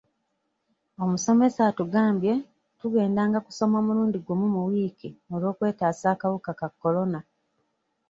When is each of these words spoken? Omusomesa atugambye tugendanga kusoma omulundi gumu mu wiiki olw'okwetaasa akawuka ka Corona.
Omusomesa 1.03 1.61
atugambye 1.69 2.33
tugendanga 2.79 3.37
kusoma 3.45 3.75
omulundi 3.81 4.17
gumu 4.25 4.45
mu 4.55 4.59
wiiki 4.67 5.09
olw'okwetaasa 5.33 6.05
akawuka 6.13 6.51
ka 6.59 6.67
Corona. 6.81 7.19